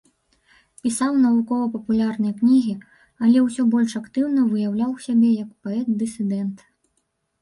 [0.85, 2.73] Пісаў навукова-папулярныя кнігі,
[3.27, 6.57] але ўсё больш актыўна выяўляў сябе як паэт-дысідэнт.